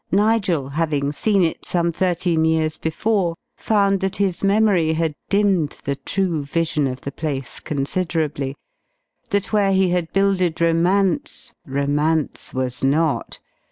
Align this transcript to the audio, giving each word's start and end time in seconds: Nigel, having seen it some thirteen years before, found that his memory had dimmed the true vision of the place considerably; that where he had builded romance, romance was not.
Nigel, 0.11 0.69
having 0.69 1.11
seen 1.11 1.43
it 1.43 1.63
some 1.63 1.91
thirteen 1.91 2.43
years 2.43 2.75
before, 2.75 3.35
found 3.55 3.99
that 3.99 4.15
his 4.15 4.43
memory 4.43 4.93
had 4.93 5.13
dimmed 5.29 5.77
the 5.83 5.95
true 5.95 6.43
vision 6.43 6.87
of 6.87 7.01
the 7.01 7.11
place 7.11 7.59
considerably; 7.59 8.55
that 9.29 9.53
where 9.53 9.73
he 9.73 9.89
had 9.89 10.11
builded 10.11 10.59
romance, 10.59 11.53
romance 11.67 12.51
was 12.51 12.83
not. 12.83 13.37